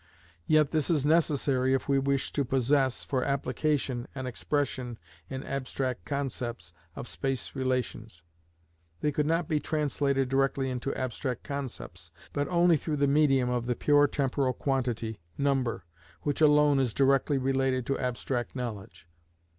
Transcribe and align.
Yet 0.47 0.71
this 0.71 0.89
is 0.89 1.05
necessary 1.05 1.75
if 1.75 1.87
we 1.87 1.99
wish 1.99 2.33
to 2.33 2.43
possess, 2.43 3.03
for 3.03 3.23
application, 3.23 4.07
an 4.15 4.25
expression, 4.25 4.97
in 5.29 5.43
abstract 5.43 6.05
concepts, 6.05 6.73
of 6.95 7.07
space 7.07 7.55
relations. 7.55 8.23
They 9.01 9.11
could 9.11 9.27
not 9.27 9.47
be 9.47 9.59
translated 9.59 10.27
directly 10.27 10.71
into 10.71 10.91
abstract 10.95 11.43
concepts, 11.43 12.09
but 12.33 12.47
only 12.47 12.77
through 12.77 12.97
the 12.97 13.05
medium 13.07 13.51
of 13.51 13.67
the 13.67 13.75
pure 13.75 14.07
temporal 14.07 14.53
quantity, 14.53 15.19
number, 15.37 15.85
which 16.23 16.41
alone 16.41 16.79
is 16.79 16.95
directly 16.95 17.37
related 17.37 17.85
to 17.85 17.99
abstract 17.99 18.55
knowledge. 18.55 19.07